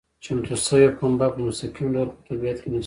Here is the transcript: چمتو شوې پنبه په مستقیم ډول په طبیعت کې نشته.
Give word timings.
چمتو 0.23 0.53
شوې 0.65 0.87
پنبه 0.97 1.27
په 1.33 1.39
مستقیم 1.47 1.87
ډول 1.95 2.07
په 2.15 2.19
طبیعت 2.27 2.57
کې 2.61 2.69
نشته. 2.71 2.79